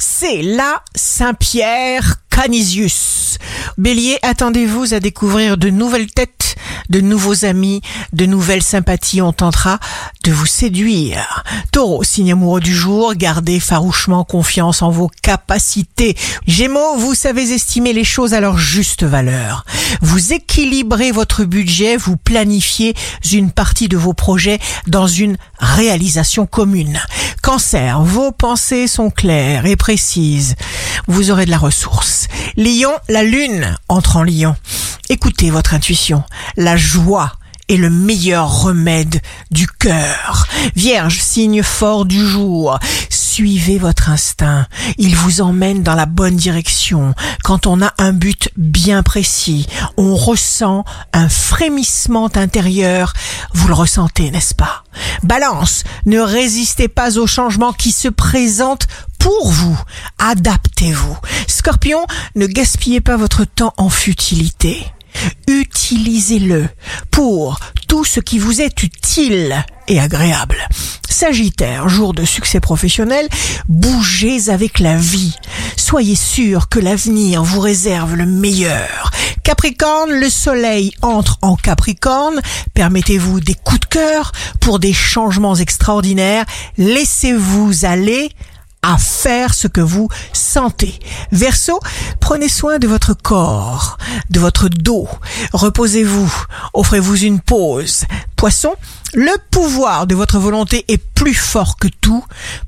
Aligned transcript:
c'est 0.00 0.42
la 0.42 0.82
Saint-Pierre 0.94 2.16
Canisius. 2.30 3.38
Bélier, 3.76 4.18
attendez-vous 4.22 4.94
à 4.94 5.00
découvrir 5.00 5.58
de 5.58 5.68
nouvelles 5.68 6.10
têtes, 6.10 6.39
de 6.90 7.00
nouveaux 7.00 7.44
amis, 7.44 7.80
de 8.12 8.26
nouvelles 8.26 8.62
sympathies. 8.62 9.22
On 9.22 9.32
tentera 9.32 9.78
de 10.24 10.32
vous 10.32 10.46
séduire. 10.46 11.44
Taureau, 11.72 12.04
signe 12.04 12.32
amoureux 12.32 12.60
du 12.60 12.74
jour, 12.74 13.14
gardez 13.14 13.60
farouchement 13.60 14.24
confiance 14.24 14.82
en 14.82 14.90
vos 14.90 15.10
capacités. 15.22 16.16
Gémeaux, 16.46 16.96
vous 16.96 17.14
savez 17.14 17.52
estimer 17.52 17.92
les 17.92 18.04
choses 18.04 18.34
à 18.34 18.40
leur 18.40 18.58
juste 18.58 19.04
valeur. 19.04 19.64
Vous 20.02 20.32
équilibrez 20.32 21.12
votre 21.12 21.44
budget, 21.44 21.96
vous 21.96 22.16
planifiez 22.16 22.94
une 23.32 23.50
partie 23.50 23.88
de 23.88 23.96
vos 23.96 24.12
projets 24.12 24.58
dans 24.86 25.06
une 25.06 25.36
réalisation 25.58 26.46
commune. 26.46 27.00
Cancer, 27.42 28.02
vos 28.02 28.32
pensées 28.32 28.86
sont 28.86 29.10
claires 29.10 29.66
et 29.66 29.76
précises. 29.76 30.56
Vous 31.06 31.30
aurez 31.30 31.46
de 31.46 31.50
la 31.50 31.58
ressource. 31.58 32.28
Lion, 32.56 32.92
la 33.08 33.22
lune 33.22 33.76
entre 33.88 34.16
en 34.16 34.22
lion. 34.22 34.54
Écoutez 35.12 35.50
votre 35.50 35.74
intuition. 35.74 36.22
La 36.56 36.76
joie 36.76 37.32
est 37.68 37.76
le 37.76 37.90
meilleur 37.90 38.62
remède 38.62 39.20
du 39.50 39.66
cœur. 39.66 40.46
Vierge, 40.76 41.18
signe 41.18 41.64
fort 41.64 42.04
du 42.04 42.24
jour. 42.24 42.78
Suivez 43.08 43.78
votre 43.78 44.08
instinct. 44.08 44.68
Il 44.98 45.16
vous 45.16 45.40
emmène 45.40 45.82
dans 45.82 45.96
la 45.96 46.06
bonne 46.06 46.36
direction. 46.36 47.12
Quand 47.42 47.66
on 47.66 47.82
a 47.82 47.92
un 47.98 48.12
but 48.12 48.50
bien 48.56 49.02
précis, 49.02 49.66
on 49.96 50.14
ressent 50.14 50.84
un 51.12 51.28
frémissement 51.28 52.30
intérieur. 52.36 53.12
Vous 53.52 53.66
le 53.66 53.74
ressentez, 53.74 54.30
n'est-ce 54.30 54.54
pas? 54.54 54.84
Balance, 55.24 55.82
ne 56.06 56.20
résistez 56.20 56.86
pas 56.86 57.18
aux 57.18 57.26
changements 57.26 57.72
qui 57.72 57.90
se 57.90 58.06
présentent 58.06 58.86
pour 59.18 59.50
vous. 59.50 59.76
Adaptez-vous. 60.20 61.18
Scorpion, 61.48 62.06
ne 62.36 62.46
gaspillez 62.46 63.00
pas 63.00 63.16
votre 63.16 63.44
temps 63.44 63.74
en 63.76 63.88
futilité. 63.88 64.86
Utilisez-le 65.48 66.68
pour 67.10 67.58
tout 67.88 68.04
ce 68.04 68.20
qui 68.20 68.38
vous 68.38 68.60
est 68.60 68.82
utile 68.82 69.64
et 69.88 70.00
agréable. 70.00 70.56
Sagittaire, 71.08 71.88
jour 71.88 72.14
de 72.14 72.24
succès 72.24 72.60
professionnel, 72.60 73.28
bougez 73.68 74.48
avec 74.48 74.78
la 74.78 74.96
vie. 74.96 75.36
Soyez 75.76 76.14
sûr 76.14 76.68
que 76.68 76.78
l'avenir 76.78 77.42
vous 77.42 77.60
réserve 77.60 78.14
le 78.14 78.26
meilleur. 78.26 79.10
Capricorne, 79.42 80.12
le 80.12 80.30
soleil 80.30 80.92
entre 81.02 81.38
en 81.42 81.56
Capricorne. 81.56 82.40
Permettez-vous 82.74 83.40
des 83.40 83.54
coups 83.54 83.80
de 83.80 83.86
cœur 83.86 84.32
pour 84.60 84.78
des 84.78 84.92
changements 84.92 85.56
extraordinaires. 85.56 86.44
Laissez-vous 86.78 87.84
aller 87.84 88.30
à 88.82 88.96
faire 88.96 89.52
ce 89.52 89.66
que 89.66 89.80
vous 89.80 90.08
sentez. 90.50 90.98
Verseau, 91.30 91.78
prenez 92.18 92.48
soin 92.48 92.78
de 92.78 92.88
votre 92.88 93.14
corps, 93.14 93.98
de 94.30 94.40
votre 94.40 94.68
dos. 94.68 95.08
Reposez-vous, 95.52 96.32
offrez-vous 96.74 97.18
une 97.18 97.40
pause. 97.40 98.04
Poisson, 98.34 98.74
le 99.14 99.32
pouvoir 99.50 100.08
de 100.08 100.16
votre 100.16 100.38
volonté 100.38 100.84
est 100.88 100.98
plus 100.98 101.34
fort 101.34 101.76
que 101.76 101.86
tout. 101.86 102.24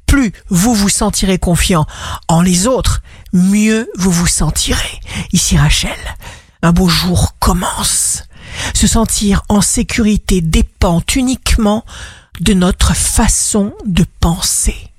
Plus 0.06 0.32
vous 0.48 0.74
vous 0.74 0.88
sentirez 0.88 1.38
confiant 1.38 1.86
en 2.28 2.40
les 2.40 2.68
autres, 2.68 3.02
mieux 3.32 3.88
vous 3.96 4.12
vous 4.12 4.28
sentirez. 4.28 5.00
Ici 5.32 5.56
Rachel, 5.56 5.98
un 6.62 6.72
beau 6.72 6.88
jour 6.88 7.34
commence. 7.40 8.22
Se 8.74 8.86
sentir 8.86 9.42
en 9.48 9.60
sécurité 9.60 10.40
dépend 10.40 11.02
uniquement 11.16 11.84
de 12.40 12.54
notre 12.54 12.94
façon 12.94 13.72
de 13.86 14.04
penser. 14.20 14.91